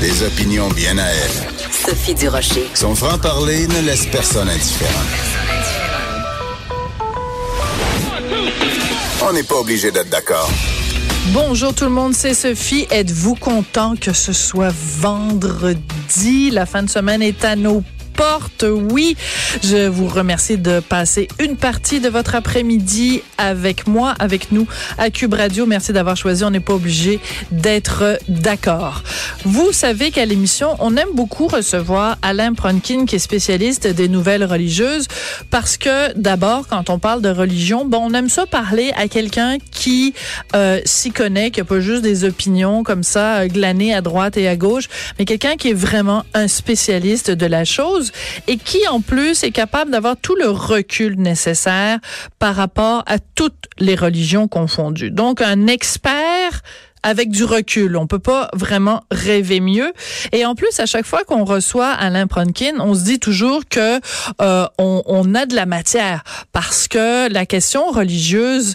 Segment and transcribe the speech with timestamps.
[0.00, 1.30] Des opinions bien à elle.
[1.70, 2.66] Sophie Durocher.
[2.72, 4.90] Son franc-parler ne laisse personne indifférent.
[9.28, 10.50] On n'est pas obligé d'être d'accord.
[11.32, 12.86] Bonjour tout le monde, c'est Sophie.
[12.90, 16.50] Êtes-vous content que ce soit vendredi?
[16.50, 17.82] La fin de semaine est à nos
[18.62, 19.16] Oui,
[19.62, 24.66] je vous remercie de passer une partie de votre après-midi avec moi, avec nous
[24.98, 25.66] à Cube Radio.
[25.66, 26.44] Merci d'avoir choisi.
[26.44, 29.02] On n'est pas obligé d'être d'accord.
[29.48, 34.42] Vous savez qu'à l'émission, on aime beaucoup recevoir Alain Pronkin, qui est spécialiste des nouvelles
[34.42, 35.06] religieuses,
[35.50, 39.58] parce que d'abord, quand on parle de religion, bon, on aime ça parler à quelqu'un
[39.70, 40.14] qui
[40.56, 44.48] euh, s'y connaît, qui n'a pas juste des opinions comme ça glanées à droite et
[44.48, 48.10] à gauche, mais quelqu'un qui est vraiment un spécialiste de la chose
[48.48, 52.00] et qui en plus est capable d'avoir tout le recul nécessaire
[52.40, 55.12] par rapport à toutes les religions confondues.
[55.12, 56.62] Donc un expert
[57.06, 57.96] avec du recul.
[57.96, 59.92] On peut pas vraiment rêver mieux.
[60.32, 64.00] Et en plus, à chaque fois qu'on reçoit Alain Pronkin, on se dit toujours que
[64.42, 68.74] euh, on, on, a de la matière parce que la question religieuse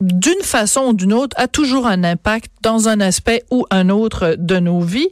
[0.00, 4.36] d'une façon ou d'une autre, a toujours un impact dans un aspect ou un autre
[4.38, 5.08] de nos vies.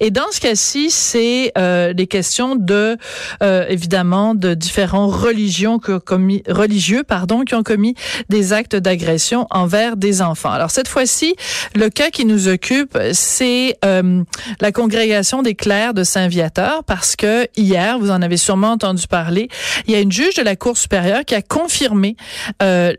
[0.00, 2.96] Et dans ce cas-ci, c'est euh, les questions de,
[3.42, 7.94] euh, évidemment, de différents religions que commis, religieux, pardon, qui ont commis
[8.28, 10.50] des actes d'agression envers des enfants.
[10.50, 11.34] Alors cette fois-ci,
[11.74, 14.22] le cas qui nous occupe, c'est euh,
[14.60, 19.48] la congrégation des clercs de Saint-Viateur, parce que hier, vous en avez sûrement entendu parler,
[19.86, 22.16] il y a une juge de la Cour supérieure qui a confirmé
[22.62, 22.94] euh,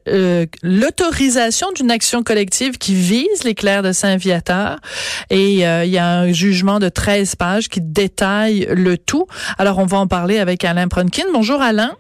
[1.75, 4.77] d'une action collective qui vise les clercs de Saint-Viateur.
[5.29, 9.27] Et euh, il y a un jugement de 13 pages qui détaille le tout.
[9.57, 11.25] Alors, on va en parler avec Alain Pronkin.
[11.33, 11.95] Bonjour, Alain.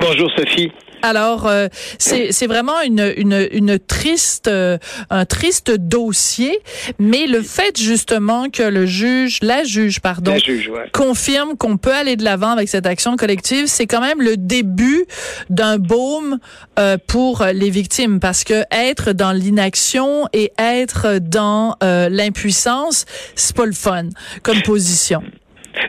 [0.00, 0.70] Bonjour, Sophie.
[1.04, 4.78] Alors, euh, c'est vraiment une, une, une triste, euh,
[5.10, 6.58] un triste dossier,
[6.98, 10.34] mais le fait justement que le juge, la juge, pardon,
[10.94, 15.04] confirme qu'on peut aller de l'avant avec cette action collective, c'est quand même le début
[15.50, 16.38] d'un baume
[16.78, 23.04] euh, pour les victimes, parce que être dans l'inaction et être dans l'impuissance,
[23.34, 24.08] c'est pas le fun
[24.42, 25.22] comme position.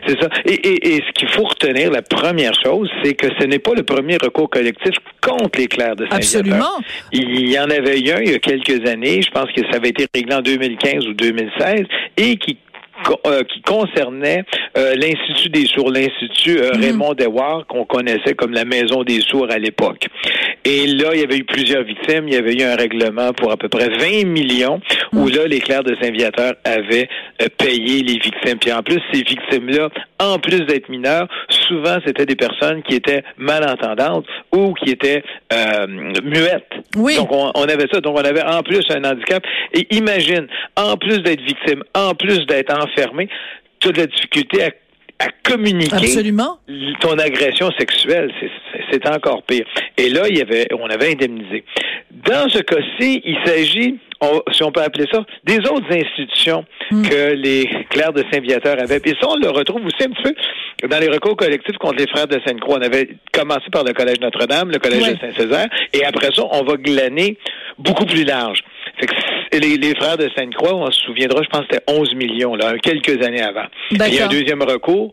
[0.06, 0.28] C'est ça.
[0.44, 3.72] Et, et, et ce qu'il faut retenir, la première chose, c'est que ce n'est pas
[3.74, 6.78] le premier recours collectif contre les clercs de saint Absolument.
[7.12, 9.76] Il y en avait eu un il y a quelques années, je pense que ça
[9.76, 11.84] avait été réglé en 2015 ou 2016,
[12.16, 12.58] et qui
[13.26, 14.44] euh, qui concernait
[14.76, 16.80] euh, l'Institut des sourds, l'Institut euh, mhm.
[16.82, 20.06] Raymond Dewar, qu'on connaissait comme la Maison des sourds à l'époque.
[20.64, 22.26] Et là, il y avait eu plusieurs victimes.
[22.26, 24.80] Il y avait eu un règlement pour à peu près 20 millions,
[25.12, 25.36] où mhm.
[25.36, 27.08] là, les clercs de Saint-Viateur avaient
[27.58, 28.58] payé les victimes.
[28.60, 31.28] Puis en plus, ces victimes-là, en plus d'être mineurs,
[31.68, 35.22] souvent, c'était des personnes qui étaient malentendantes ou qui étaient
[36.24, 36.72] muettes.
[36.96, 37.16] Oui.
[37.16, 38.00] Donc, on, on avait ça.
[38.00, 39.44] Donc, on avait en plus un handicap.
[39.72, 40.46] Et imagine,
[40.76, 43.28] en plus d'être victime, en plus d'être en fermé,
[43.80, 44.70] tu as de la difficulté à,
[45.44, 46.58] communiquer Absolument.
[47.00, 48.30] ton agression sexuelle.
[48.90, 49.64] C'est encore pire.
[49.96, 51.64] Et là, il y avait, on avait indemnisé.
[52.10, 53.98] Dans ce cas-ci, il s'agit,
[54.52, 57.02] si on peut appeler ça, des autres institutions hmm.
[57.02, 59.00] que les clercs de Saint-Viateur avaient.
[59.04, 62.06] Et ça, on le retrouve aussi un petit peu dans les recours collectifs contre les
[62.08, 62.78] frères de Sainte-Croix.
[62.78, 66.62] On avait commencé par le Collège Notre-Dame, le Collège de Saint-Césaire, et après ça, on
[66.64, 67.38] va glaner
[67.78, 68.62] beaucoup plus large.
[68.98, 69.14] Fait que
[69.52, 72.76] les, les, frères de Sainte-Croix, on se souviendra, je pense que c'était 11 millions, là,
[72.78, 73.66] quelques années avant.
[73.90, 75.12] Il y a un deuxième recours.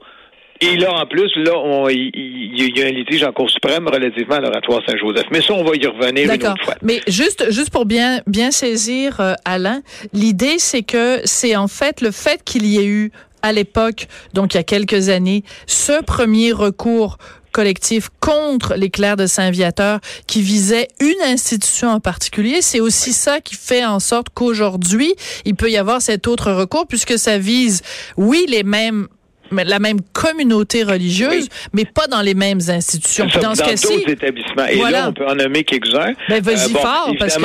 [0.61, 1.51] Et là, en plus, là,
[1.89, 5.25] il y, a un litige en Cour suprême relativement à l'oratoire Saint-Joseph.
[5.31, 6.75] Mais ça, on va y revenir une autre fois.
[6.81, 9.81] Mais juste, juste pour bien, bien saisir, euh, Alain,
[10.13, 13.11] l'idée, c'est que c'est en fait le fait qu'il y ait eu
[13.41, 17.17] à l'époque, donc il y a quelques années, ce premier recours
[17.53, 22.61] collectif contre les clercs de Saint-Viateur qui visait une institution en particulier.
[22.61, 25.13] C'est aussi ça qui fait en sorte qu'aujourd'hui,
[25.45, 27.81] il peut y avoir cet autre recours puisque ça vise,
[28.17, 29.07] oui, les mêmes
[29.51, 33.27] la même communauté religieuse, mais pas dans les mêmes institutions.
[33.39, 34.65] dans, ce d'autres établissements.
[34.65, 36.13] Et là, on peut en nommer quelques-uns.
[36.27, 37.43] Ben, vas-y euh, fort, parce que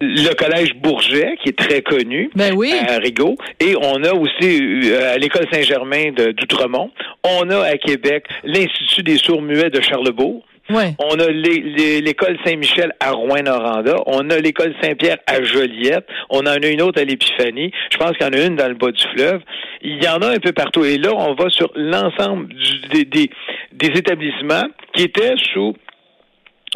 [0.00, 2.72] le collège Bourget, qui est très connu ben oui.
[2.88, 6.90] à Rigaud, et on a aussi euh, à l'école Saint-Germain d'Outremont,
[7.24, 10.94] on a à Québec l'Institut des sourds-muets de Charlebourg, Ouais.
[10.98, 13.96] On a l'école Saint-Michel à Rouen-Noranda.
[14.06, 16.06] On a l'école Saint-Pierre à Joliette.
[16.28, 17.72] On en a une autre à l'Épiphanie.
[17.90, 19.40] Je pense qu'il y en a une dans le bas du fleuve.
[19.80, 20.84] Il y en a un peu partout.
[20.84, 22.48] Et là, on va sur l'ensemble
[22.92, 23.30] des, des,
[23.72, 24.64] des établissements
[24.94, 25.74] qui étaient sous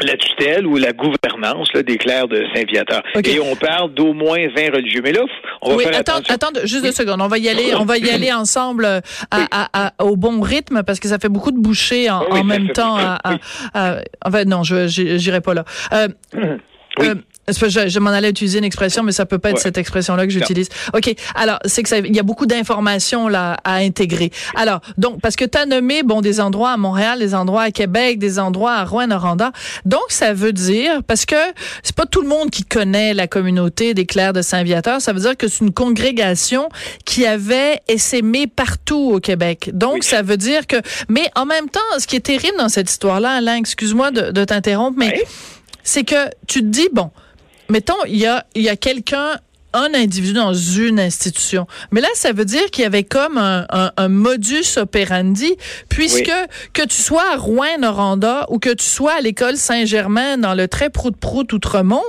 [0.01, 3.03] la tutelle ou la gouvernance des clercs de Saint-Viateur.
[3.25, 5.01] Et on parle d'au moins 20 religieux.
[5.05, 5.21] Mais là,
[5.61, 6.35] on va oui, faire attends, attention.
[6.35, 7.21] attends, juste deux secondes.
[7.21, 9.01] On va y aller, on va y aller ensemble à,
[9.31, 12.97] à, à, au bon rythme parce que ça fait beaucoup de bouchées en, même temps.
[12.97, 13.37] À, à-
[13.75, 15.65] à- enfin, non, je j'irai pas là.
[15.93, 16.09] Euh,
[17.01, 17.15] euh,
[17.49, 19.63] je, je m'en allais utiliser une expression, mais ça peut pas être Ouais.
[19.63, 20.69] cette expression-là que j'utilise.
[20.95, 21.15] OK.
[21.35, 24.31] Alors, c'est que ça, il y a beaucoup d'informations là à intégrer.
[24.55, 27.71] Alors, donc, parce que tu as nommé, bon, des endroits à Montréal, des endroits à
[27.71, 29.53] Québec, des endroits à Rouen-Noranda.
[29.85, 31.37] Donc, ça veut dire, parce que
[31.83, 35.21] c'est pas tout le monde qui connaît la communauté des clercs de Saint-Viateur, ça veut
[35.21, 36.69] dire que c'est une congrégation
[37.05, 39.71] qui avait essaimé partout au Québec.
[39.73, 40.03] Donc, Oui.
[40.03, 40.77] ça veut dire que,
[41.09, 44.45] mais en même temps, ce qui est terrible dans cette histoire-là, Alain, excuse-moi de, de
[44.45, 45.23] t'interrompre, mais
[45.83, 47.11] c'est que tu te dis, bon,
[47.73, 49.39] mettons, il y a, il y a quelqu'un,
[49.75, 51.67] un individu dans une institution.
[51.93, 55.55] Mais là, ça veut dire qu'il y avait comme un, un- un modus operandi,
[55.89, 56.31] puisque
[56.75, 60.91] que tu sois à Rouen-Noranda ou que tu sois à l'école Saint-Germain dans le très
[60.91, 62.03] prout-prout Outremont,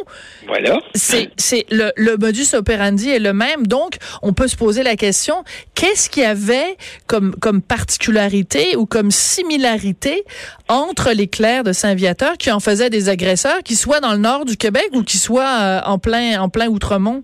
[0.47, 0.79] Voilà.
[0.93, 3.67] c'est c'est le, le modus operandi est le même.
[3.67, 5.43] Donc, on peut se poser la question
[5.75, 10.23] qu'est-ce qu'il y avait comme comme particularité ou comme similarité
[10.67, 14.45] entre les clercs de Saint-Viateur qui en faisaient des agresseurs, qui soient dans le nord
[14.45, 17.23] du Québec ou qui soient euh, en plein en plein Outremont?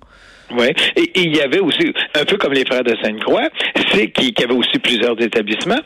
[0.58, 0.68] Oui.
[0.96, 3.50] Et et il y avait aussi, un peu comme les frères de Sainte-Croix,
[3.94, 5.80] c'est qu'il y avait aussi plusieurs établissements.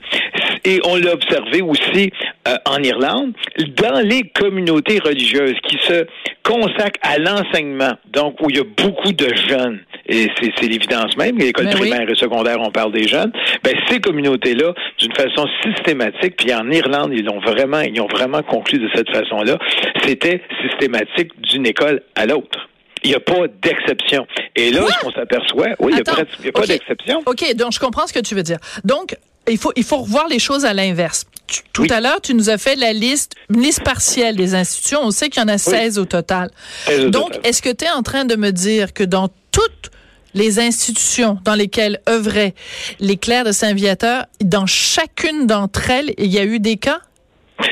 [0.66, 2.12] Et on l'a observé aussi
[2.48, 3.34] euh, en Irlande,
[3.76, 6.06] dans les communautés religieuses qui se
[6.44, 11.16] consacrent à l'enseignement, donc où il y a beaucoup de jeunes, et c'est c'est l'évidence
[11.18, 11.90] même, l'école Ben oui.
[11.90, 13.32] primaire et secondaire, on parle des jeunes,
[13.64, 18.42] ben ces communautés-là, d'une façon systématique, puis en Irlande, ils ont vraiment, ils ont vraiment
[18.44, 19.58] conclu de cette façon-là,
[20.06, 22.70] c'était systématique d'une école à l'autre.
[23.06, 24.26] Il n'y a pas d'exception.
[24.56, 24.92] Et là, Quoi?
[24.92, 27.22] ce qu'on s'aperçoit, oui, il n'y a, a pas d'exception.
[27.26, 28.60] OK, donc je comprends ce que tu veux dire.
[28.86, 29.16] Donc,
[29.48, 31.26] il faut, il faut revoir les choses à l'inverse.
[31.74, 31.92] Tout Oui.
[31.92, 35.00] à l'heure, tu nous as fait la liste, une liste partielle des institutions.
[35.04, 36.50] On sait qu'il y en a 16 au total.
[36.86, 39.92] 16 au Donc, est-ce que tu es en train de me dire que dans toutes
[40.34, 42.56] les institutions dans lesquelles œuvraient
[43.00, 47.02] les clercs de Saint-Viateur, dans chacune d'entre elles, il y a eu des cas?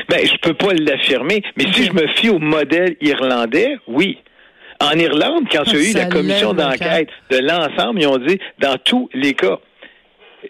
[0.08, 4.18] Ben, je peux pas l'affirmer, mais si je me fie au modèle irlandais, oui.
[4.80, 8.38] En Irlande, quand il y a eu la commission d'enquête de l'ensemble, ils ont dit
[8.60, 9.58] dans tous les cas.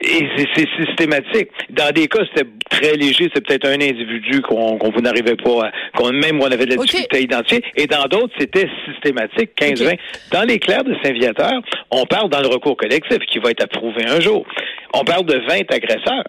[0.00, 1.50] Et c'est- systématique.
[1.70, 5.72] Dans des cas, c'était très léger, c'est peut-être un individu qu'on vous n'arrivait pas à,
[5.96, 7.62] qu'on même on avait de la difficulté à identifier.
[7.76, 9.92] Et dans d'autres, c'était systématique, 15-20.
[9.92, 9.98] Ok.
[10.32, 11.52] Dans les clercs de Saint-Viateur,
[11.90, 14.46] on parle dans le recours collectif qui va être approuvé un jour.
[14.94, 16.24] On parle de 20 agresseurs.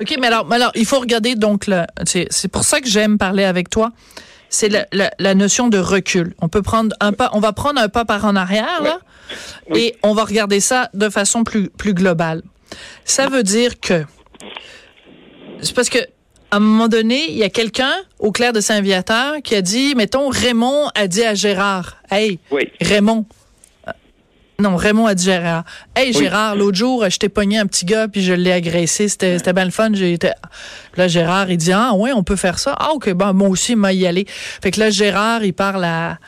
[0.00, 3.18] OK, mais alors, mais alors il faut regarder donc le c'est pour ça que j'aime
[3.18, 3.90] parler avec toi.
[4.54, 6.34] C'est la, la, la notion de recul.
[6.42, 8.98] On peut prendre un pas, on va prendre un pas par en arrière là,
[9.70, 9.80] Oui.
[9.80, 12.42] et on va regarder ça de façon plus plus globale.
[13.06, 14.04] Ça veut dire que
[15.62, 15.98] c'est parce que
[16.50, 19.94] à un moment donné, il y a quelqu'un au clair de Saint-Viateur qui a dit,
[19.96, 22.68] mettons, Raymond a dit à Gérard, hey, Oui.
[22.82, 23.24] Raymond.
[24.58, 25.64] Non, Raymond a dit Gérard.
[25.96, 26.22] Hey Oui.
[26.22, 29.08] Gérard, l'autre jour, je t'ai pogné un petit gars puis je l'ai agressé.
[29.08, 29.90] C'était c'était bien le fun.
[29.92, 30.30] J'ai été.
[30.96, 32.76] Là, Gérard, il dit Ah ouais, on peut faire ça.
[32.78, 34.26] Ah ok, ben moi aussi, m'a y aller.
[34.28, 36.18] Fait que là, Gérard, il parle à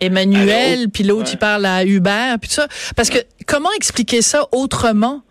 [0.00, 1.30] Emmanuel, puis l'autre, Ouais.
[1.34, 2.68] il parle à Hubert, puis tout ça.
[2.96, 5.22] Parce que comment expliquer ça autrement?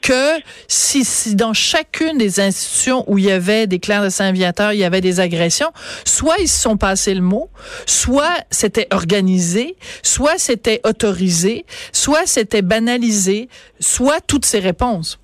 [0.00, 4.72] Que si, si dans chacune des institutions où il y avait des clercs de Saint-Viateur,
[4.72, 5.72] il y avait des agressions,
[6.04, 7.50] soit ils se sont passés le mot,
[7.86, 13.48] soit c'était organisé, soit c'était autorisé, soit c'était banalisé,
[13.80, 15.18] soit toutes ces réponses.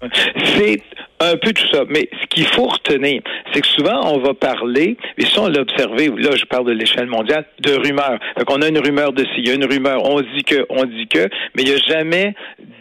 [1.25, 1.85] Un peu tout ça.
[1.89, 3.23] Mais ce qu'il faut retenir,
[3.53, 6.73] c'est que souvent, on va parler, et ça, on l'a observé, là, je parle de
[6.73, 8.19] l'échelle mondiale, de rumeurs.
[8.37, 10.67] Donc, on a une rumeur de ci, il y a une rumeur, on dit que,
[10.71, 12.35] on dit que, mais il n'y a jamais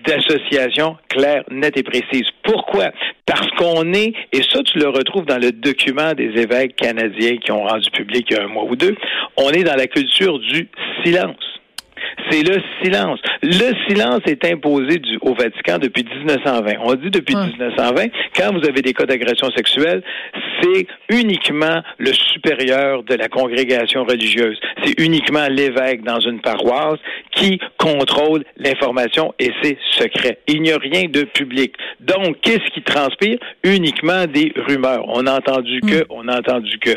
[0.05, 2.27] d'association claire, nette et précise.
[2.43, 2.91] Pourquoi?
[3.25, 7.51] Parce qu'on est, et ça, tu le retrouves dans le document des évêques canadiens qui
[7.51, 8.95] ont rendu public il y a un mois ou deux,
[9.37, 10.69] on est dans la culture du
[11.03, 11.50] silence.
[12.29, 13.19] C'est le silence.
[13.41, 16.73] Le silence est imposé du, au Vatican depuis 1920.
[16.83, 17.47] On dit depuis Ouais.
[17.47, 20.03] 1920, quand vous avez des cas d'agression sexuelle,
[20.61, 24.59] c'est uniquement le supérieur de la congrégation religieuse.
[24.83, 26.99] C'est uniquement l'évêque dans une paroisse
[27.31, 30.39] qui contrôle l'information et c'est secret.
[30.47, 31.73] Il n'y a rien de public.
[31.99, 33.37] Donc, qu'est-ce qui transpire?
[33.63, 35.03] Uniquement des rumeurs.
[35.07, 36.91] On a entendu que, on a entendu que.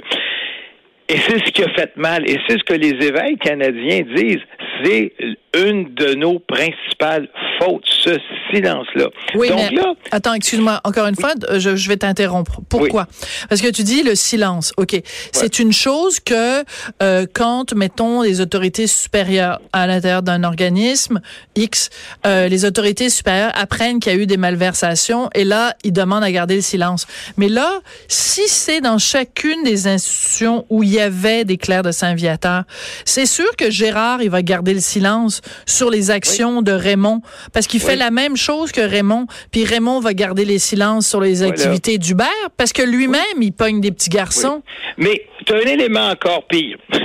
[1.08, 2.28] Et c'est ce qui a fait mal.
[2.28, 4.40] Et c'est ce que les évêques canadiens disent.
[4.82, 5.12] C'est
[5.54, 8.18] une de nos principales fautes, ce
[8.52, 9.06] silence-là.
[9.34, 12.60] Oui, Donc mais, là, attends, excuse-moi, encore une fois, je, je vais t'interrompre.
[12.68, 13.06] Pourquoi?
[13.48, 14.72] Parce que tu dis le silence.
[14.76, 15.00] Ok,
[15.32, 16.64] c'est une chose que
[17.02, 21.20] euh, quand mettons les autorités supérieures à l'intérieur d'un organisme
[21.54, 21.90] X,
[22.26, 26.24] euh, les autorités supérieures apprennent qu'il y a eu des malversations et là ils demandent
[26.24, 27.06] à garder le silence.
[27.36, 31.92] Mais là, si c'est dans chacune des institutions où il y avait des clercs de
[31.92, 32.64] Saint-Viateur,
[33.04, 37.20] c'est sûr que Gérard il va garder le silence sur les actions de Raymond
[37.52, 39.26] parce qu'il fait la même chose que Raymond.
[39.50, 43.80] Puis Raymond va garder les silences sur les activités d'Hubert parce que lui-même, il pogne
[43.80, 44.62] des petits garçons.
[44.96, 46.78] Mais tu as un élément encore pire.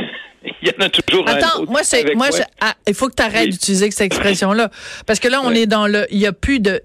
[0.62, 2.28] Il y en a toujours Attends, un moi, c'est, moi,
[2.62, 4.70] ah, il faut que tu arrêtes d'utiliser cette expression-là.
[5.06, 6.82] Parce que là, on est dans le, il y a plus de,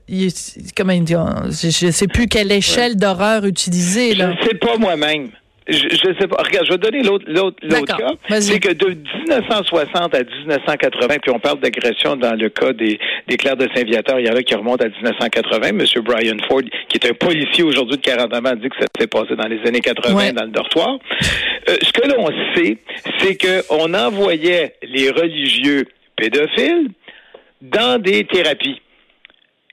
[0.76, 4.34] comment dire, je, ne sais plus quelle échelle d'horreur utiliser, là.
[4.40, 5.30] Je sais pas moi-même.
[5.66, 6.42] Je, je sais pas.
[6.42, 8.40] Regarde, je vais donner l'autre l'autre l'autre cas.
[8.40, 13.36] C'est que de 1960 à 1980, puis on parle d'agression dans le cas des, des
[13.38, 15.72] clercs de Saint-Viateur, il y en a qui remontent à 1980.
[15.72, 19.06] Monsieur Brian Ford, qui est un policier aujourd'hui de 40 ans, dit que ça s'est
[19.06, 20.98] passé dans les années 80 dans le dortoir.
[21.68, 22.76] Euh, ce que l'on sait,
[23.18, 26.90] c'est qu'on envoyait les religieux pédophiles
[27.62, 28.80] dans des thérapies.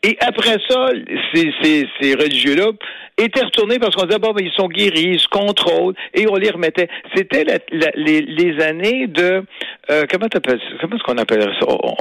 [0.03, 0.87] Et après ça,
[1.33, 2.71] ces, ces, ces religieux-là
[3.17, 6.35] étaient retournés parce qu'on disait, bon, ben, ils sont guéris, ils se contrôlent, et on
[6.35, 6.89] les remettait.
[7.15, 9.43] C'était les, les, années de,
[9.91, 11.67] euh, comment comment est-ce qu'on appelle ça?
[11.67, 11.95] On,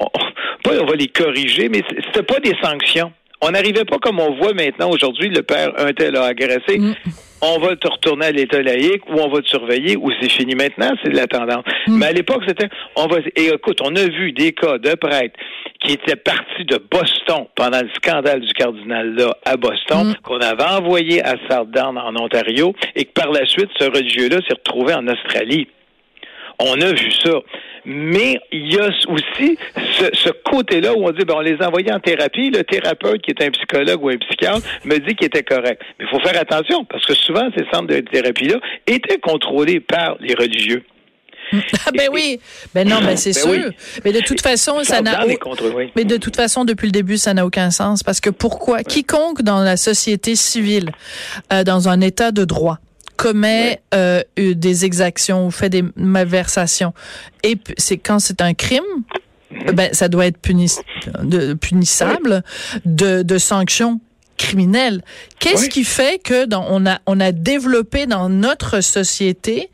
[0.64, 3.12] pas on va les corriger, mais c'était pas des sanctions.
[3.42, 6.78] On n'arrivait pas comme on voit maintenant aujourd'hui, le père un tel a agressé.
[6.78, 6.94] Mm.
[7.42, 10.54] On va te retourner à l'état laïque ou on va te surveiller ou c'est fini
[10.54, 11.64] maintenant, c'est de la tendance.
[11.86, 11.98] Mm.
[11.98, 15.38] Mais à l'époque, c'était on va et écoute, on a vu des cas de prêtres
[15.82, 20.14] qui étaient partis de Boston pendant le scandale du cardinal là à Boston, mm.
[20.22, 24.54] qu'on avait envoyé à Southdown en Ontario et que par la suite, ce religieux-là s'est
[24.54, 25.66] retrouvé en Australie.
[26.60, 27.40] On a vu ça.
[27.86, 29.58] Mais il y a aussi
[30.12, 32.50] ce, côté-là où on dit, ben, on les a envoyés en thérapie.
[32.50, 35.80] Le thérapeute, qui est un psychologue ou un psychiatre, me dit qu'il était correct.
[35.98, 40.16] Mais il faut faire attention, parce que souvent, ces centres de thérapie-là étaient contrôlés par
[40.20, 40.84] les religieux.
[41.52, 42.38] Ah ben oui,
[42.74, 43.70] ben non, ben c'est ben sûr.
[44.04, 45.24] Mais de toute façon, ça n'a.
[45.96, 48.82] Mais de toute façon, depuis le début, ça n'a aucun sens parce que pourquoi?
[48.84, 50.92] Quiconque dans la société civile,
[51.52, 52.78] euh, dans un État de droit,
[53.20, 56.94] commet euh, des exactions ou fait des malversations.
[57.44, 58.82] Et c'est quand c'est un crime,
[59.50, 59.74] mhm.
[59.74, 60.40] ben, ça doit être
[61.22, 62.42] de, punissable
[62.86, 64.00] de, de sanctions
[64.38, 65.02] criminelles.
[65.38, 69.68] Qu'est-ce qui fait que dans, on a on a développé dans notre société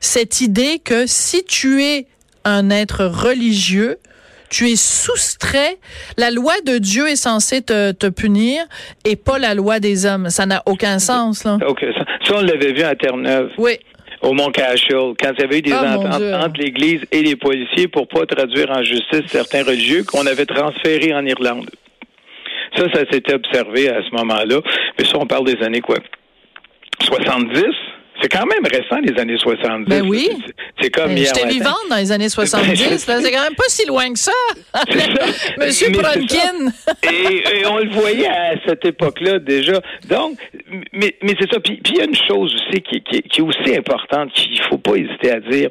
[0.00, 2.06] cette idée que si tu es
[2.44, 3.98] un être religieux,
[4.50, 5.78] tu es soustrait.
[6.18, 8.62] La loi de Dieu est censée te, te punir
[9.04, 10.28] et pas la loi des hommes.
[10.28, 11.58] Ça n'a aucun sens, là.
[11.66, 11.84] OK.
[12.24, 13.50] Ça, on l'avait vu à Terre-Neuve.
[13.58, 13.78] Oui
[14.22, 17.36] au Mont Cashel, quand il y avait eu des ah, ententes entre l'Église et les
[17.36, 21.70] policiers pour pas traduire en justice certains religieux qu'on avait transférés en Irlande.
[22.76, 24.60] Ça, ça s'était observé à ce moment-là.
[24.98, 25.96] Mais ça, on parle des années quoi?
[27.00, 27.64] 70?
[28.20, 29.88] C'est quand même récent, les années 70.
[29.88, 30.28] Ben oui.
[30.80, 31.32] C'est comme ben, hier.
[31.34, 32.98] J'étais vivante dans les années 70.
[32.98, 34.32] c'est quand même pas si loin que ça.
[35.58, 36.72] Monsieur Pronkin.
[37.10, 39.80] et, on le voyait à cette époque-là déjà.
[40.08, 40.38] Donc,
[40.92, 41.60] mais, mais c'est ça.
[41.60, 44.78] Puis il y a une chose aussi qui, qui, qui est aussi importante qu'il faut
[44.78, 45.70] pas hésiter à dire.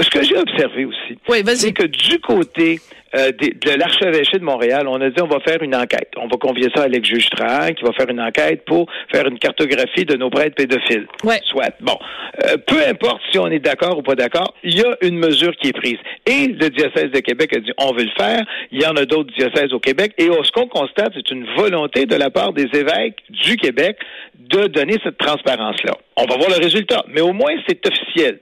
[0.00, 2.78] Ce que j'ai observé aussi, oui, c'est que du côté
[3.16, 6.10] euh, de, l'archevêché de Montréal, on a dit on va faire une enquête.
[6.16, 10.04] On va convier ça à l'ex-juge qui va faire une enquête pour faire une cartographie
[10.04, 11.06] de nos prêtres pédophiles.
[11.24, 11.40] Ouais.
[11.44, 11.74] Soit.
[11.80, 11.98] Bon.
[12.44, 15.56] Euh, peu importe si on est d'accord ou pas d'accord, il y a une mesure
[15.56, 15.98] qui est prise.
[16.26, 18.44] Et le diocèse de Québec a dit on veut le faire.
[18.72, 20.12] Il y en a d'autres diocèses au Québec.
[20.18, 23.98] Et ce qu'on constate, c'est une volonté de la part des évêques du Québec
[24.38, 25.92] de donner cette transparence-là.
[26.16, 27.04] On va voir le résultat.
[27.08, 28.40] Mais au moins, c'est officiel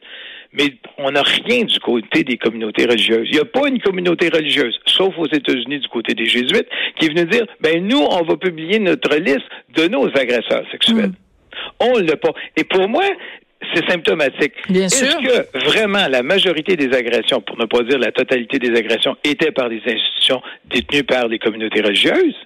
[0.56, 3.28] mais on n'a rien du côté des communautés religieuses.
[3.30, 7.06] Il n'y a pas une communauté religieuse, sauf aux États-Unis du côté des Jésuites, qui
[7.06, 11.10] est venu dire, ben nous, on va publier notre liste de nos agresseurs sexuels.
[11.10, 11.14] Mm.
[11.80, 12.32] On ne l'a pas.
[12.56, 13.04] Et pour moi,
[13.74, 14.54] c'est symptomatique.
[14.70, 19.16] Est-ce que vraiment la majorité des agressions, pour ne pas dire la totalité des agressions,
[19.24, 22.36] étaient par des institutions détenues par les communautés religieuses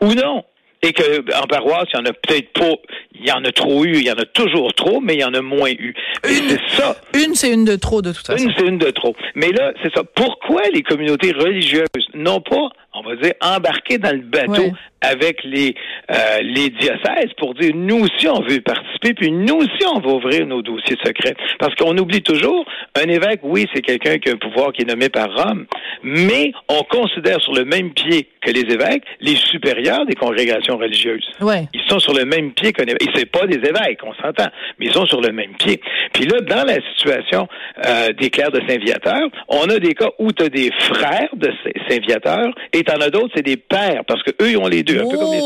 [0.00, 0.44] ou non?
[0.84, 2.74] Et qu'en paroisse, il y en a peut-être pas,
[3.14, 5.24] il y en a trop eu, il y en a toujours trop, mais il y
[5.24, 5.94] en a moins eu.
[6.22, 6.96] C'est ça.
[7.14, 8.44] Une, c'est une de trop, de toute façon.
[8.44, 9.16] Une, c'est une de trop.
[9.34, 10.02] Mais là, c'est ça.
[10.14, 14.70] Pourquoi les communautés religieuses n'ont pas on va dire, embarquer dans le bateau
[15.00, 15.74] avec les,
[16.10, 20.08] euh, les diocèses pour dire, nous aussi, on veut participer, puis nous aussi, on va
[20.08, 21.34] ouvrir nos dossiers secrets.
[21.58, 24.88] Parce qu'on oublie toujours, un évêque, oui, c'est quelqu'un qui a un pouvoir qui est
[24.88, 25.66] nommé par Rome,
[26.02, 31.26] mais on considère sur le même pied que les évêques les supérieurs des congrégations religieuses.
[31.40, 31.64] Ouais.
[31.72, 33.02] Ils sont sur le même pied qu'un évêque.
[33.02, 34.48] Et c'est pas des évêques, on s'entend,
[34.78, 35.80] mais ils sont sur le même pied.
[36.12, 37.48] Puis là, dans la situation
[37.86, 41.50] euh, des clercs de Saint-Viateur, on a des cas où tu as des frères de
[41.88, 45.00] Saint-Viateur et t'en as d'autres, c'est des pères, parce que eux, ils ont les deux,
[45.00, 45.40] un peu comme les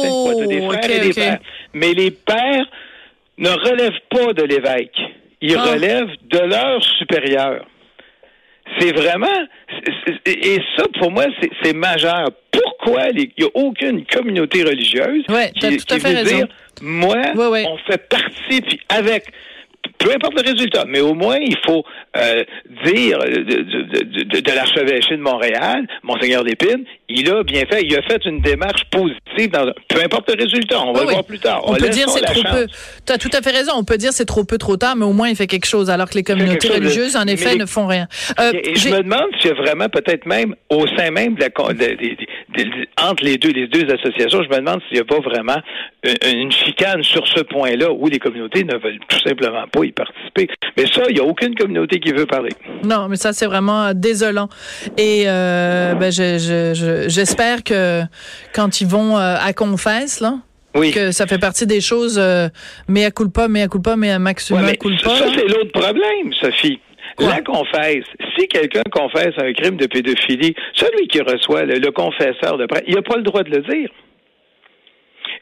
[0.47, 1.39] des Oh, frères et des pères.
[1.75, 2.67] Mais les pères
[3.39, 4.97] ne relèvent pas de l'évêque.
[5.41, 5.63] Ils Ah.
[5.73, 7.65] relèvent de leur supérieur.
[8.79, 9.27] C'est vraiment...
[10.27, 11.25] Et ça, pour moi,
[11.63, 12.31] c'est- majeur.
[12.51, 16.37] Pourquoi il n'y a aucune communauté religieuse Ouais, qui, tout à qui fait veut raison.
[16.37, 16.47] dire,
[16.83, 17.65] moi, Ouais, ouais.
[17.69, 19.25] on fait partie, puis avec
[19.99, 21.85] peu importe le résultat, mais au moins, il faut
[22.17, 22.45] euh,
[22.85, 28.03] dire de, de, de, l'archevêché de Montréal, Monseigneur Lépine, il a bien fait, il a
[28.03, 31.39] fait une démarche positive, dans, peu importe le résultat, on va Oui, le voir plus
[31.39, 31.63] tard.
[31.65, 32.53] On peut dire c'est trop chance.
[32.53, 32.67] peu.
[33.07, 33.73] Tu as tout à fait raison.
[33.77, 35.91] On peut dire c'est trop peu, trop tard, mais au moins il fait quelque chose,
[35.91, 38.07] alors que les communautés religieuses, en effet, les- ne font rien.
[38.41, 41.35] Euh, Et, et je me demande s'il y a vraiment peut-être même au sein même
[41.35, 41.51] de la
[43.01, 45.57] entre les deux les deux associations, je me demande s'il n'y a pas vraiment
[46.05, 49.93] une, une chicane sur ce point-là où les communautés ne veulent tout simplement pas y
[49.93, 50.49] participer.
[50.77, 52.51] Mais ça, il n'y a aucune communauté qui veut parler.
[52.85, 54.49] Non, mais ça c'est vraiment euh, désolant.
[54.97, 58.03] Et euh, ben, je- je- je- j'espère que
[58.55, 60.35] quand ils vont euh, à confesse, là,
[60.77, 60.93] Oui.
[60.93, 62.49] que ça fait partie des choses euh,
[62.89, 65.11] mea culpa, mea culpa, mea maxima Ouais, mais culpa.
[65.11, 66.79] ça, c'est l'autre problème, Sophie.
[67.17, 67.31] Quoi?
[67.31, 68.05] La confesse.
[68.39, 72.85] Si quelqu'un confesse un crime de pédophilie, celui qui reçoit le, le confesseur de prêtre,
[72.87, 73.89] il n'a pas le droit de le dire.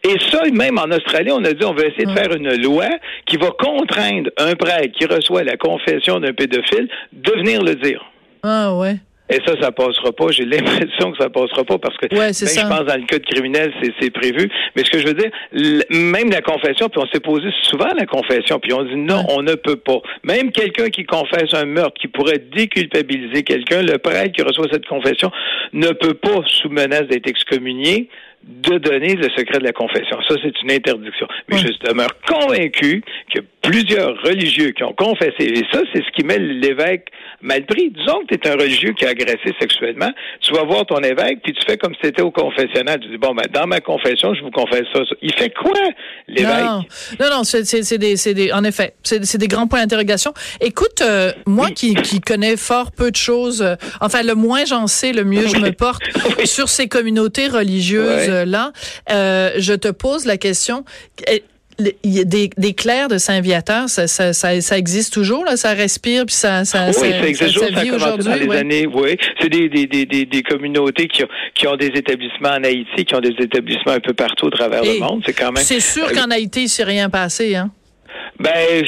[0.04, 2.86] Et ça, même en Australie, on a dit on va essayer de faire une loi
[3.26, 8.04] qui va contraindre un prêtre qui reçoit la confession d'un pédophile de venir le dire.
[8.42, 8.96] Ah ouais.
[9.28, 10.28] Et ça, ça passera pas.
[10.30, 12.46] J'ai l'impression que ça passera pas parce que Ouais, ben, ça.
[12.62, 14.48] je pense dans le code criminel, c'est, c'est prévu.
[14.76, 15.30] Mais ce que je veux dire,
[15.90, 19.34] même la confession, puis on s'est posé souvent la confession, puis on dit non, Ouais.
[19.36, 19.98] on ne peut pas.
[20.22, 24.86] Même quelqu'un qui confesse un meurtre, qui pourrait déculpabiliser quelqu'un, le prêtre qui reçoit cette
[24.86, 25.32] confession
[25.72, 28.08] ne peut pas, sous menace d'être excommunié,
[28.46, 30.18] de donner le secret de la confession.
[30.28, 31.26] Ça, c'est une interdiction.
[31.48, 33.02] Mais je demeure convaincu
[33.34, 37.08] que plusieurs religieux qui ont confessé, et ça, c'est ce qui met l'évêque
[37.42, 37.90] mal pris.
[37.90, 40.10] Disons que tu es un religieux qui a agressé sexuellement,
[40.40, 43.00] tu vas voir ton évêque, puis tu fais comme si c'était au confessionnal.
[43.00, 45.00] Tu dis, bon, ben, dans ma confession, je vous confesse ça.
[45.08, 45.14] ça.
[45.22, 45.72] Il fait quoi,
[46.28, 46.48] l'évêque?
[46.48, 46.84] Non,
[47.20, 50.32] non, non, c'est des, c'est des, en effet, c'est des grands points d'interrogation.
[50.60, 51.74] Écoute, euh, moi Oui.
[51.74, 55.48] qui, qui connais fort peu de choses, euh, enfin le moins j'en sais, le mieux
[55.48, 56.02] je me porte
[56.44, 58.72] sur ces communautés religieuses là.
[59.10, 60.84] euh, je te pose la question.
[61.28, 61.42] eh,
[61.78, 65.44] le- Il y a des, des clercs de Saint-Viateur, ça, ça, ça, ça existe toujours,
[65.44, 68.32] là, ça respire, puis ça, ça, Oui, ça, existe toujours, ça vit aujourd'hui.
[68.40, 68.56] les ouais.
[68.56, 69.16] années, oui.
[69.40, 73.04] C'est des, des, des, des, des communautés qui ont, qui ont des établissements en Haïti,
[73.04, 75.22] qui ont des établissements un peu partout au travers Et le monde.
[75.26, 75.62] C'est quand même.
[75.62, 77.70] C'est sûr Euh, qu'en Haïti, il s'est rien passé, hein?
[78.38, 78.84] Ben,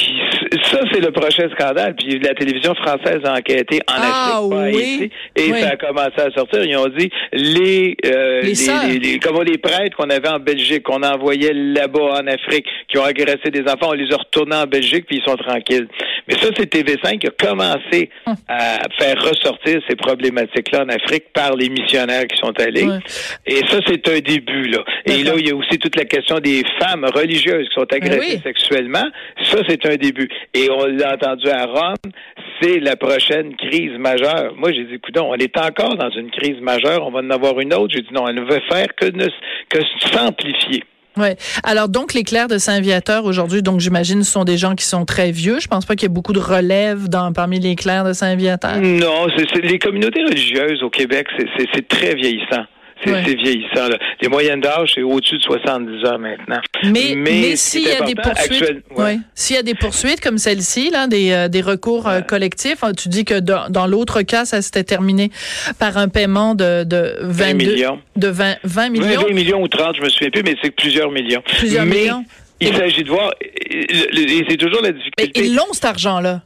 [0.64, 1.94] ça, c'est le prochain scandale.
[1.96, 4.76] Puis la télévision française a enquêté en Ah, Afrique, pas à oui.
[4.76, 5.60] Haïti, et Oui.
[5.60, 6.64] ça a commencé à sortir.
[6.64, 10.82] Ils ont dit les euh, Les les, les- comment les prêtres qu'on avait en Belgique,
[10.82, 14.66] qu'on envoyait là-bas en Afrique, qui ont agressé des enfants, on les a retournés en
[14.66, 15.88] Belgique, puis ils sont tranquilles.
[16.28, 18.34] Mais ça, c'est TV5 qui a commencé Hum.
[18.48, 22.84] à faire ressortir ces problématiques-là en Afrique par les missionnaires qui sont allés.
[22.84, 22.98] Ouais.
[23.46, 24.84] Et ça, c'est un début, là.
[25.06, 28.18] Et là, il y a aussi toute la question des femmes religieuses qui sont agressées
[28.18, 28.40] Ben oui.
[28.42, 29.04] sexuellement.
[29.42, 30.28] Ça, c'est un début.
[30.54, 32.12] Et on l'a entendu à Rome,
[32.60, 34.54] c'est la prochaine crise majeure.
[34.56, 37.58] Moi, j'ai dit, écoute, on est encore dans une crise majeure, on va en avoir
[37.60, 37.92] une autre.
[37.94, 39.26] J'ai dit, non, elle ne veut faire que, ne,
[39.68, 39.78] que
[40.12, 40.84] s'amplifier.
[41.16, 41.36] Ouais.
[41.64, 45.04] Alors donc les clercs de Saint-Viateur aujourd'hui, donc j'imagine ce sont des gens qui sont
[45.04, 45.58] très vieux.
[45.58, 48.76] Je pense pas qu'il y ait beaucoup de relève dans parmi les clercs de Saint-Viateur.
[48.76, 52.64] Non, c'est les communautés religieuses au Québec, c'est- c'est c'est très vieillissant.
[53.04, 53.22] C'est Ouais.
[53.22, 53.88] vieillissant.
[53.88, 53.98] Là.
[54.20, 56.60] Les moyennes d'âge, c'est au-dessus de 70 ans maintenant.
[56.84, 59.04] Mais, mais, s'il y a des poursuites, actuel- ouais.
[59.04, 59.18] ouais.
[59.34, 62.92] s'il y a des poursuites comme celle-ci, là, des, euh, des recours euh, collectifs, hein,
[62.92, 65.30] tu dis que dans, dans l'autre cas, ça s'était terminé
[65.78, 68.00] par un paiement de, de 20 22, millions.
[68.16, 69.20] de 20, 20 Oui, millions.
[69.28, 71.42] 20 millions ou 30, je me souviens plus, mais c'est plusieurs millions.
[71.58, 72.24] Plusieurs mais millions.
[72.60, 73.30] Il s'agit de voir,
[73.70, 75.40] c'est toujours la Mais difficulté.
[75.46, 76.42] ils l'ont cet argent-là.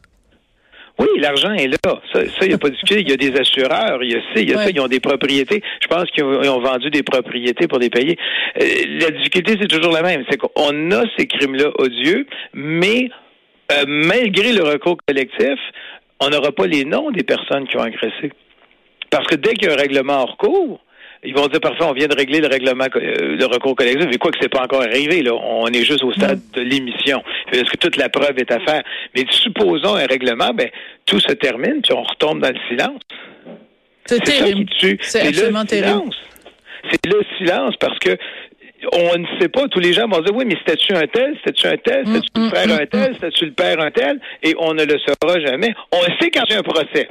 [0.98, 2.00] Oui, l'argent est là.
[2.12, 3.02] Ça, il n'y a pas de difficulté.
[3.02, 4.64] Il y a des assureurs, il y a ça, il y a Ouais.
[4.64, 4.70] ça.
[4.70, 5.62] Ils ont des propriétés.
[5.82, 8.18] Je pense qu'ils ont, ils ont vendu des propriétés pour les payer.
[8.60, 8.64] Euh,
[9.00, 10.24] la difficulté, c'est toujours la même.
[10.30, 13.10] C'est qu'on a ces crimes-là odieux, mais
[13.72, 15.58] euh, malgré le recours collectif,
[16.20, 18.30] on n'aura pas les noms des personnes qui ont agressé.
[19.10, 20.80] Parce que dès qu'il y a un règlement hors cours,
[21.24, 24.18] ils vont dire parfois on vient de régler le règlement euh, le recours collectif, mais
[24.18, 25.34] quoi que c'est pas encore arrivé, là.
[25.34, 27.22] On est juste au stade de l'émission.
[27.52, 28.82] Est-ce que toute la preuve est à faire?
[29.14, 30.68] Mais supposons un règlement, ben
[31.06, 33.00] tout se termine, puis on retombe dans le silence.
[34.06, 34.70] C'est C'est ça qui terrible.
[34.78, 34.98] tue.
[35.02, 35.88] C'est le absolument terrible.
[35.88, 36.16] silence.
[36.90, 38.16] C'est le silence parce que
[38.92, 39.68] on ne sait pas.
[39.68, 42.48] Tous les gens vont dire oui, mais c'était-tu un tel, c'était-tu un tel, c'était-tu le
[42.48, 45.72] frère un tel, c'était-tu le père un tel, et on ne le saura jamais.
[45.92, 47.08] On sait quand il y a un procès.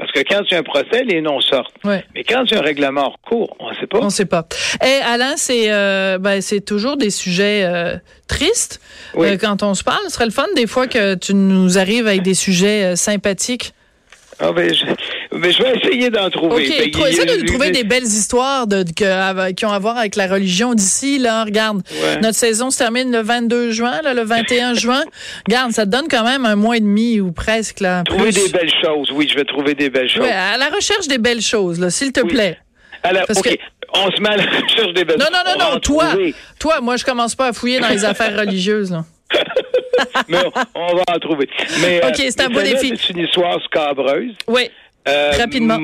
[0.00, 1.74] Parce que quand il y a un procès, les noms sortent.
[1.84, 3.98] Mais quand il y a un règlement en cours, on ne sait pas.
[4.00, 4.48] On ne sait pas.
[4.82, 8.80] Et Alain, c'est euh, ben, c'est toujours des sujets euh, tristes
[9.18, 10.00] euh, quand on se parle.
[10.04, 13.74] Ce serait le fun des fois que tu nous arrives avec des sujets sympathiques.
[14.38, 14.86] Ah ben, je,
[15.32, 16.66] mais je vais essayer d'en trouver.
[16.66, 20.16] OK, ben, essayer de trouver des belles histoires de, que, qui ont à voir avec
[20.16, 21.18] la religion d'ici.
[21.18, 21.82] Là, regarde,
[22.22, 25.02] notre saison se termine le 22 juin, là, le 21 juin.
[25.46, 27.80] Regarde, ça te donne quand même un mois et demi ou presque.
[27.80, 30.22] Là, trouver des belles choses, oui, je vais trouver des belles choses.
[30.22, 32.58] Ouais, à la recherche des belles choses, là, s'il te plaît.
[33.02, 33.58] Alors, OK.
[33.92, 35.30] On se met à la recherche des belles choses.
[35.32, 36.14] Non, non, non, non, toi,
[36.58, 39.04] toi, moi, je commence pas à fouiller dans les affaires religieuses, là.
[40.28, 40.38] mais
[40.74, 41.48] on, va en trouver.
[41.80, 42.92] Mais, OK, c'est un beau défi.
[42.96, 44.34] C'est une histoire scabreuse.
[44.48, 44.70] Oui.
[45.08, 45.78] Euh, Rapidement.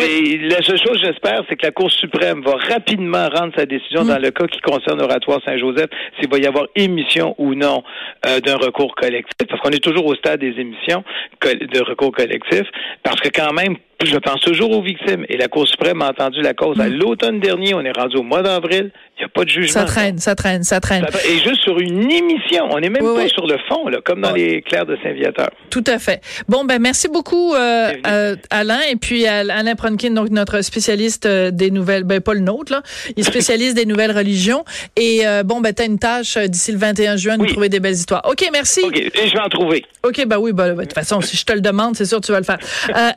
[0.00, 4.04] Et la seule chose, j'espère, c'est que la Cour suprême va rapidement rendre sa décision
[4.04, 4.22] dans mm.
[4.22, 7.82] le cas qui concerne l'oratoire Saint-Joseph, s'il va y avoir émission ou non
[8.26, 11.04] euh, d'un recours collectif, parce qu'on est toujours au stade des émissions
[11.42, 12.62] de recours collectif,
[13.02, 15.24] parce que quand même, je pense toujours aux victimes.
[15.28, 16.94] Et la Cour suprême a entendu la cause à mm.
[16.94, 17.74] l'automne dernier.
[17.74, 18.90] On est rendu au mois d'avril.
[19.18, 19.72] Il n'y a pas de jugement.
[19.72, 21.06] Ça traîne, ça traîne, ça traîne.
[21.28, 22.66] Et juste sur une émission.
[22.70, 25.50] On n'est même pas sur le fond, là, comme dans les clercs de Saint-Viateur.
[25.70, 26.20] Tout à fait.
[26.48, 28.80] Bon, ben merci beaucoup, euh, euh, Alain.
[28.90, 32.82] Et puis Alain Pronkin, donc notre spécialiste euh, des nouvelles, ben pas le nôtre, là.
[33.16, 34.64] Il est spécialiste des nouvelles religions.
[34.96, 37.94] Et bon, ben t'as une tâche d'ici le 21 juin de nous trouver des belles
[37.94, 38.22] histoires.
[38.28, 38.80] OK, merci.
[38.84, 39.84] OK, et je vais en trouver.
[40.02, 42.26] OK, ben oui, ben, de toute façon, si je te le demande, c'est sûr que
[42.26, 42.58] tu vas le faire.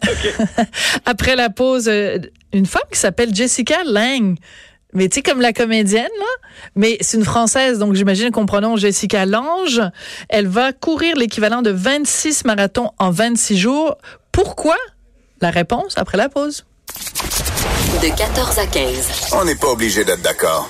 [1.05, 2.19] Après la pause, euh,
[2.53, 4.37] une femme qui s'appelle Jessica Lang.
[4.93, 6.49] Mais tu sais, comme la comédienne, là.
[6.75, 9.81] Mais c'est une Française, donc j'imagine qu'on prononce Jessica Lange.
[10.29, 13.97] Elle va courir l'équivalent de 26 marathons en 26 jours.
[14.31, 14.77] Pourquoi?
[15.41, 16.65] La réponse après la pause.
[18.01, 19.31] De 14 à 15.
[19.33, 20.69] On n'est pas obligé d'être d'accord.